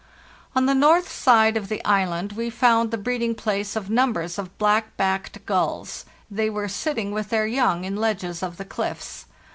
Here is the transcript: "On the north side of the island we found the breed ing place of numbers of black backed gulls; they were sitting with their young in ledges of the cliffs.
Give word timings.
"On 0.55 0.65
the 0.65 0.73
north 0.73 1.11
side 1.11 1.55
of 1.55 1.69
the 1.69 1.85
island 1.85 2.31
we 2.31 2.49
found 2.49 2.89
the 2.89 2.97
breed 2.97 3.21
ing 3.21 3.35
place 3.35 3.75
of 3.75 3.91
numbers 3.91 4.39
of 4.39 4.57
black 4.57 4.97
backed 4.97 5.45
gulls; 5.45 6.05
they 6.27 6.49
were 6.49 6.67
sitting 6.67 7.11
with 7.11 7.29
their 7.29 7.45
young 7.45 7.83
in 7.85 7.95
ledges 7.95 8.41
of 8.41 8.57
the 8.57 8.65
cliffs. 8.65 9.25